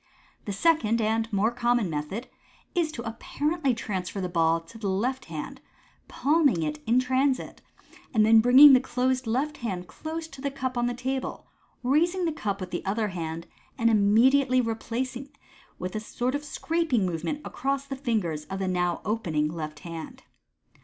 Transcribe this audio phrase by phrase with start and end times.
[0.45, 2.27] The second and more common method
[2.73, 5.61] is to apparently transfer the ball to the left hand,
[6.07, 7.61] palming it in the transit,
[8.11, 11.45] and then bringing the closed left hand close to the cup on the table,
[11.83, 13.45] raise the cup with the other hand,
[13.77, 15.37] and immediately replace it
[15.77, 20.23] with a sort of scraping movement across the fingers of the now opening left hand.